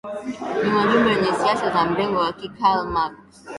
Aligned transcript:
Ni 0.63 0.69
wajumbe 0.75 1.09
wenye 1.09 1.33
siasa 1.33 1.71
za 1.71 1.85
mrengo 1.85 2.19
wa 2.19 2.33
ki 2.33 2.49
Karl 2.49 2.87
Marx 2.87 3.15